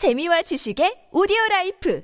[0.00, 2.00] 재미와 지식의 오디오 라이프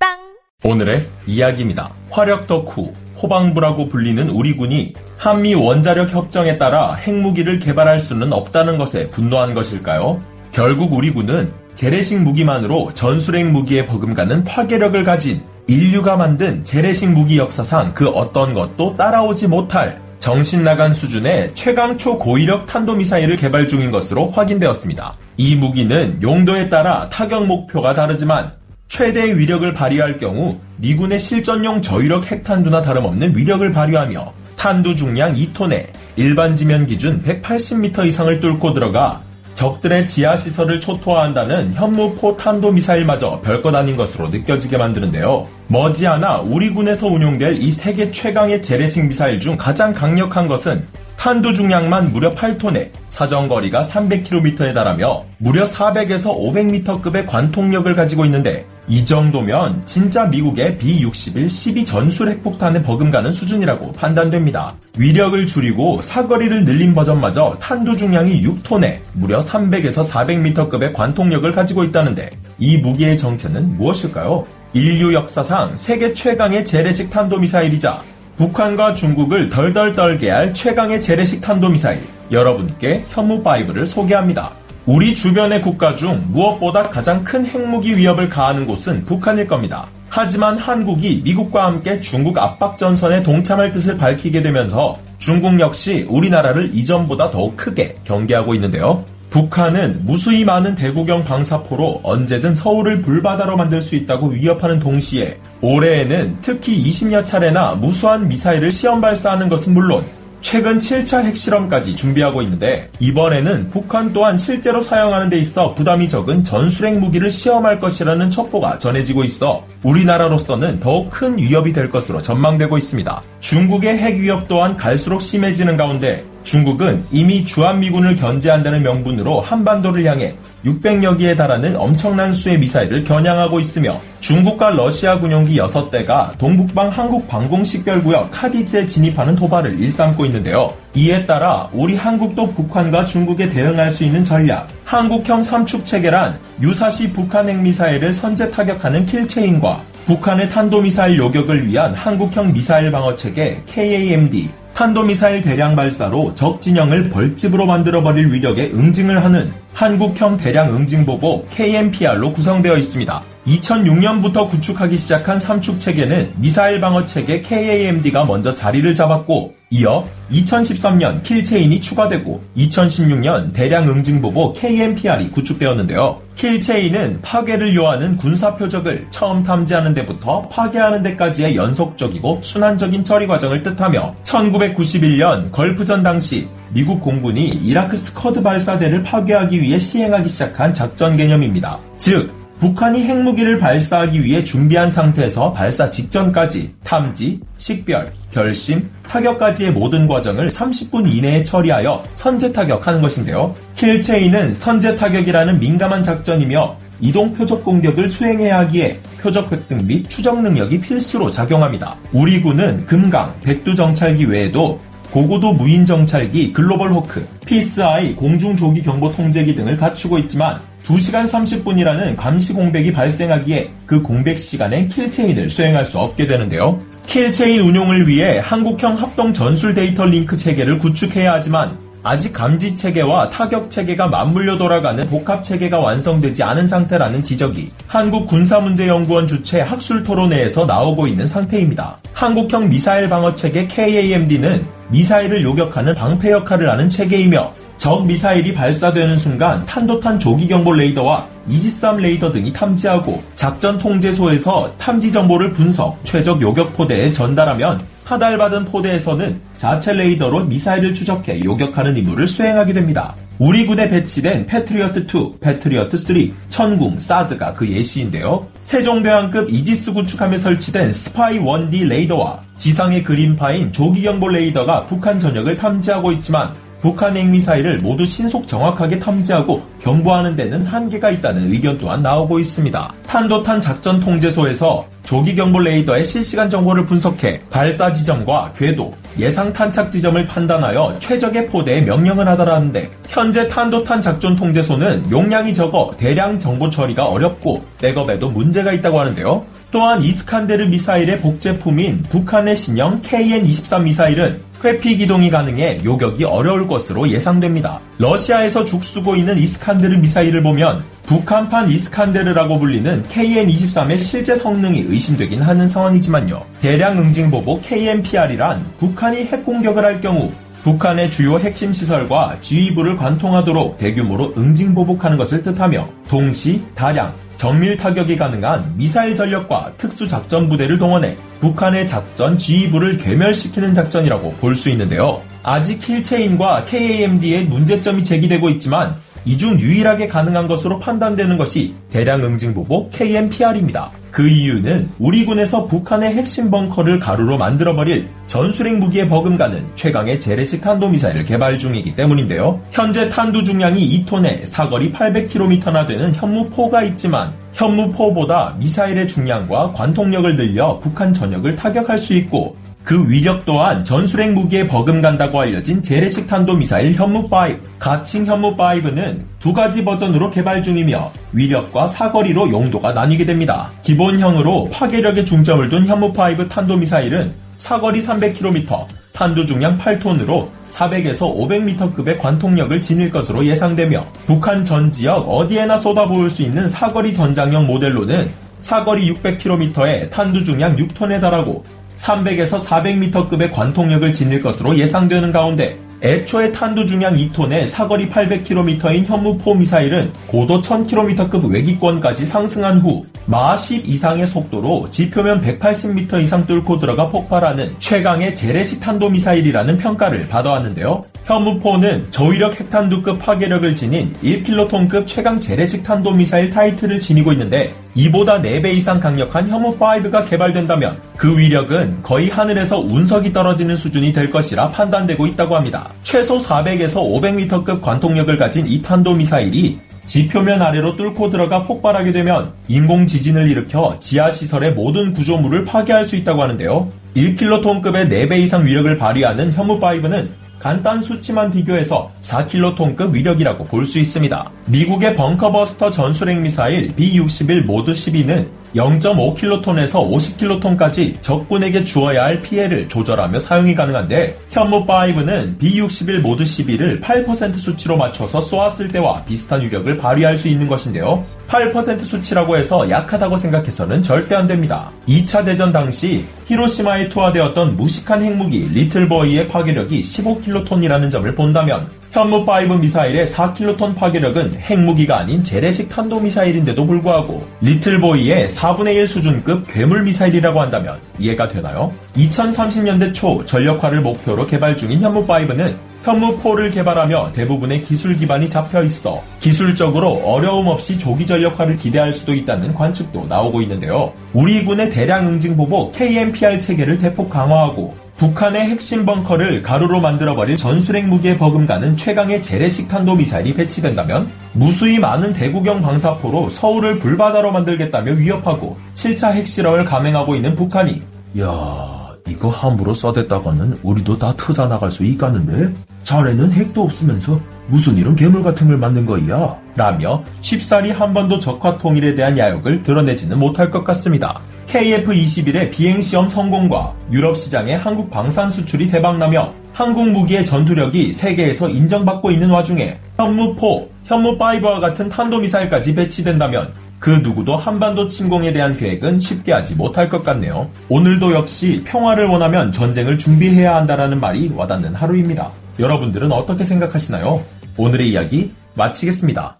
[0.00, 0.16] 팝빵
[0.64, 1.92] 오늘의 이야기입니다.
[2.08, 9.08] 화력 덕후, 포방부라고 불리는 우리 군이 한미 원자력 협정에 따라 핵무기를 개발할 수는 없다는 것에
[9.10, 10.22] 분노한 것일까요?
[10.52, 17.92] 결국 우리 군은 재래식 무기만으로 전술핵 무기에 버금가는 파괴력을 가진 인류가 만든 재래식 무기 역사상
[17.92, 25.27] 그 어떤 것도 따라오지 못할 정신 나간 수준의 최강초 고위력 탄도미사일을 개발 중인 것으로 확인되었습니다.
[25.40, 28.50] 이 무기는 용도에 따라 타격 목표가 다르지만
[28.88, 35.86] 최대 위력을 발휘할 경우 미군의 실전용 저위력 핵탄두나 다름없는 위력을 발휘하며 탄두 중량 2톤에
[36.16, 39.22] 일반 지면 기준 180m 이상을 뚫고 들어가
[39.58, 45.48] 적들의 지하시설을 초토화한다는 현무포 탄도미사일마저 별것 아닌 것으로 느껴지게 만드는데요.
[45.66, 50.86] 머지않아 우리 군에서 운용될 이 세계 최강의 재래식 미사일 중 가장 강력한 것은
[51.16, 59.82] 탄두 중량만 무려 8톤에 사정거리가 300km에 달하며 무려 400에서 500m급의 관통력을 가지고 있는데 이 정도면
[59.84, 64.74] 진짜 미국의 B-61 12 전술 핵폭탄에 버금가는 수준이라고 판단됩니다.
[64.96, 72.78] 위력을 줄이고 사거리를 늘린 버전마저 탄두 중량이 6톤에 무려 300에서 400m급의 관통력을 가지고 있다는데 이
[72.78, 74.46] 무기의 정체는 무엇일까요?
[74.72, 78.02] 인류 역사상 세계 최강의 재래식 탄도미사일이자
[78.36, 84.52] 북한과 중국을 덜덜 떨게 할 최강의 재래식 탄도미사일 여러분께 현무5를 소개합니다.
[84.88, 89.86] 우리 주변의 국가 중 무엇보다 가장 큰 핵무기 위협을 가하는 곳은 북한일 겁니다.
[90.08, 97.30] 하지만 한국이 미국과 함께 중국 압박 전선에 동참할 뜻을 밝히게 되면서 중국 역시 우리나라를 이전보다
[97.30, 99.04] 더욱 크게 경계하고 있는데요.
[99.28, 106.82] 북한은 무수히 많은 대구경 방사포로 언제든 서울을 불바다로 만들 수 있다고 위협하는 동시에 올해에는 특히
[106.82, 110.02] 20여 차례나 무수한 미사일을 시험 발사하는 것은 물론
[110.40, 116.98] 최근 7차 핵실험까지 준비하고 있는데 이번에는 북한 또한 실제로 사용하는 데 있어 부담이 적은 전술핵
[116.98, 123.22] 무기를 시험할 것이라는 첩보가 전해지고 있어 우리나라로서는 더욱 큰 위협이 될 것으로 전망되고 있습니다.
[123.40, 130.34] 중국의 핵 위협 또한 갈수록 심해지는 가운데 중국은 이미 주한미군을 견제한다는 명분으로 한반도를 향해
[130.64, 138.30] 600여 기에 달하는 엄청난 수의 미사일을 겨냥하고 있으며 중국과 러시아 군용기 6대가 동북방 한국 방공식별구역
[138.30, 140.74] 카디즈에 진입하는 도발을 일삼고 있는데요.
[140.94, 147.48] 이에 따라 우리 한국도 북한과 중국에 대응할 수 있는 전략, 한국형 삼축 체계란 유사시 북한
[147.48, 156.34] 핵미사일을 선제 타격하는 킬체인과 북한의 탄도미사일 요격을 위한 한국형 미사일 방어체계 KAMD, 탄도미사일 대량 발사로
[156.34, 163.24] 적 진영을 벌집으로 만들어버릴 위력의 응징을 하는 한국형 대량 응징보복 KMPR로 구성되어 있습니다.
[163.48, 171.80] 2006년부터 구축하기 시작한 삼축 체계는 미사일 방어 체계 KAMD가 먼저 자리를 잡았고 이어 2013년 킬체인이
[171.80, 176.20] 추가되고 2016년 대량 응징보복 KMPR이 구축되었는데요.
[176.36, 184.14] 킬체인은 파괴를 요하는 군사 표적을 처음 탐지하는 데부터 파괴하는 데까지의 연속적이고 순환적인 처리 과정을 뜻하며
[184.24, 191.78] 1991년 걸프전 당시 미국 공군이 이라크 스커드 발사대를 파괴하기 위해 시행하기 시작한 작전 개념입니다.
[191.96, 200.48] 즉, 북한이 핵무기를 발사하기 위해 준비한 상태에서 발사 직전까지 탐지, 식별, 결심, 타격까지의 모든 과정을
[200.48, 203.54] 30분 이내에 처리하여 선제 타격하는 것인데요.
[203.76, 210.80] 킬체인은 선제 타격이라는 민감한 작전이며 이동 표적 공격을 수행해야 하기에 표적 획득 및 추적 능력이
[210.80, 211.94] 필수로 작용합니다.
[212.12, 214.80] 우리 군은 금강, 백두 정찰기 외에도
[215.12, 222.16] 고고도 무인 정찰기 글로벌 호크, 피스아이 공중 조기 경보 통제기 등을 갖추고 있지만 2시간 30분이라는
[222.16, 226.80] 감시 공백이 발생하기에 그 공백 시간에 킬체인을 수행할 수 없게 되는데요.
[227.06, 233.70] 킬체인 운용을 위해 한국형 합동 전술 데이터 링크 체계를 구축해야 하지만 아직 감지 체계와 타격
[233.70, 241.26] 체계가 맞물려 돌아가는 복합 체계가 완성되지 않은 상태라는 지적이 한국군사문제연구원 주최 학술 토론회에서 나오고 있는
[241.26, 241.98] 상태입니다.
[242.12, 249.64] 한국형 미사일 방어 체계 KAMD는 미사일을 요격하는 방패 역할을 하는 체계이며 적 미사일이 발사되는 순간
[249.64, 256.76] 탄도탄 조기 경보 레이더와 이지스함 레이더 등이 탐지하고 작전 통제소에서 탐지 정보를 분석, 최적 요격
[256.76, 263.14] 포대에 전달하면 하달받은 포대에서는 자체 레이더로 미사일을 추적해 요격하는 임무를 수행하게 됩니다.
[263.38, 268.48] 우리 군에 배치된 패트리어트2, 패트리어트3, 천궁, 사드가 그 예시인데요.
[268.62, 276.52] 세종대왕급 이지스 구축함에 설치된 스파이 1D 레이더와 지상의 그린파인 조기경보 레이더가 북한 전역을 탐지하고 있지만
[276.80, 282.92] 북한 핵미사일을 모두 신속 정확하게 탐지하고 경보하는 데는 한계가 있다는 의견 또한 나오고 있습니다.
[283.06, 290.26] 탄도탄 작전 통제소에서 조기 경보 레이더의 실시간 정보를 분석해 발사 지점과 궤도, 예상 탄착 지점을
[290.26, 297.64] 판단하여 최적의 포대에 명령을 하달하는데 현재 탄도탄 작전 통제소는 용량이 적어 대량 정보 처리가 어렵고
[297.78, 299.46] 백업에도 문제가 있다고 하는데요.
[299.70, 307.80] 또한 이스칸데르 미사일의 복제품인 북한의 신형 KN-23 미사일은 회피 기동이 가능해 요격이 어려울 것으로 예상됩니다.
[307.98, 315.68] 러시아에서 죽쓰고 있는 이스칸 데르 미사일을 보면 북한판 이스칸데르라고 불리는 KN-23의 실제 성능이 의심되긴 하는
[315.68, 316.46] 상황이지만요.
[316.62, 320.32] 대량 응징 보복 KNPR이란 북한이 핵 공격을 할 경우
[320.62, 328.16] 북한의 주요 핵심 시설과 지휘부를 관통하도록 대규모로 응징 보복하는 것을 뜻하며 동시, 다량, 정밀 타격이
[328.16, 335.22] 가능한 미사일 전력과 특수 작전 부대를 동원해 북한의 작전 지휘부를 괴멸시키는 작전이라고 볼 수 있는데요.
[335.44, 342.54] 아직 킬체인과 KAMD의 문제점이 제기되고 있지만 이 중 유일하게 가능한 것으로 판단되는 것이 대량 응징
[342.54, 343.90] 보복 KMPR입니다.
[344.10, 351.24] 그 이유는 우리 군에서 북한의 핵심 벙커를 가루로 만들어버릴 전술핵 무기에 버금가는 최강의 재래식 탄도미사일을
[351.24, 352.60] 개발 중이기 때문인데요.
[352.72, 361.12] 현재 탄두 중량이 2톤에 사거리 800km나 되는 현무포가 있지만 현무포보다 미사일의 중량과 관통력을 늘려 북한
[361.12, 362.56] 전역을 타격할 수 있고
[362.88, 370.30] 그 위력 또한 전술핵 무기에 버금간다고 알려진 재래식 탄도미사일 현무5, 가칭 현무5는 두 가지 버전으로
[370.30, 373.70] 개발 중이며 위력과 사거리로 용도가 나뉘게 됩니다.
[373.82, 383.10] 기본형으로 파괴력에 중점을 둔 현무5 탄도미사일은 사거리 300km, 탄두 중량 8톤으로 400에서 500m급의 관통력을 지닐
[383.10, 388.30] 것으로 예상되며 북한 전 지역 어디에나 쏟아부을 수 있는 사거리 전장형 모델로는
[388.60, 391.62] 사거리 600km에 탄두 중량 6톤에 달하고
[391.98, 400.12] 300에서 400m급의 관통력을 지닐 것으로 예상되는 가운데 애초에 탄두 중량 2톤의 사거리 800km인 현무포 미사일은
[400.28, 408.80] 고도 1000km급 외기권까지 상승한 후마10 이상의 속도로 지표면 180m 이상 뚫고 들어가 폭발하는 최강의 재래식
[408.80, 411.04] 탄도 미사일이라는 평가를 받아왔는데요.
[411.28, 418.98] 현무포는 저위력 핵탄두급 파괴력을 지닌 1킬로톤급 최강 재래식 탄도미사일 타이틀을 지니고 있는데 이보다 4배 이상
[418.98, 425.90] 강력한 현무5가 개발된다면 그 위력은 거의 하늘에서 운석이 떨어지는 수준이 될 것이라 판단되고 있다고 합니다.
[426.02, 433.50] 최소 400에서 500m급 관통력을 가진 이 탄도미사일이 지표면 아래로 뚫고 들어가 폭발하게 되면 인공 지진을
[433.50, 436.90] 일으켜 지하 시설의 모든 구조물을 파괴할 수 있다고 하는데요.
[437.14, 444.50] 1킬로톤급의 4배 이상 위력을 발휘하는 현무5는 간단 수치만 비교해서 4킬로톤급 위력이라고 볼 수 있습니다.
[444.66, 453.74] 미국의 벙커버스터 전술핵 미사일 B-61 모드 12는 0.5킬로톤에서 50킬로톤까지 적군에게 주어야 할 피해를 조절하며 사용이
[453.74, 460.66] 가능한데 현무5는 B61 Mod 12를 8% 수치로 맞춰서 쏘았을 때와 비슷한 위력을 발휘할 수 있는
[460.66, 461.24] 것인데요.
[461.48, 464.90] 8% 수치라고 해서 약하다고 생각해서는 절대 안 됩니다.
[465.08, 470.02] 2차 대전 당시 히로시마에 투하되었던 무식한 핵무기 리틀보이의 파괴력이
[470.48, 479.06] 15킬로톤이라는 점을 본다면 현무5 미사일의 4킬로톤 파괴력은 핵무기가 아닌 재래식 탄도미사일인데도 불구하고 리틀보이의 4분의 1
[479.06, 481.92] 수준급 괴물 미사일이라고 한다면 이해가 되나요?
[482.16, 490.12] 2030년대 초 전력화를 목표로 개발 중인 현무5는 현무4를 개발하며 대부분의 기술 기반이 잡혀 있어 기술적으로
[490.24, 494.12] 어려움 없이 조기 전력화를 기대할 수도 있다는 관측도 나오고 있는데요.
[494.32, 501.06] 우리 군의 대량 응징 보복 KMPR 체계를 대폭 강화하고 북한의 핵심 벙커를 가루로 만들어버릴 전술핵
[501.06, 509.32] 무기에 버금가는 최강의 재래식 탄도미사일이 배치된다면 무수히 많은 대구경 방사포로 서울을 불바다로 만들겠다며 위협하고 7차
[509.34, 511.00] 핵실험을 감행하고 있는 북한이
[511.40, 515.72] 야 이거 함부로 써댔다가는 우리도 다 터져 나갈 수 있겠는데?
[516.02, 519.58] 자네는 핵도 없으면서 무슨 이런 괴물 같은 걸 만든 거야?
[519.76, 524.40] 라며 쉽사리 한 번도 적화 통일에 대한 야욕을 드러내지는 못할 것 같습니다.
[524.66, 532.50] KF-21의 비행시험 성공과 유럽 시장의 한국 방산 수출이 대박나며 한국 무기의 전투력이 세계에서 인정받고 있는
[532.50, 540.08] 와중에 현무포, 현무5와 같은 탄도미사일까지 배치된다면 그 누구도 한반도 침공에 대한 계획은 쉽게 하지 못할
[540.08, 540.68] 것 같네요.
[540.88, 545.50] 오늘도 역시 평화를 원하면 전쟁을 준비해야 한다라는 말이 와닿는 하루입니다.
[545.78, 547.40] 여러분들은 어떻게 생각하시나요?
[547.78, 549.57] 오늘의 이야기 마치겠습니다.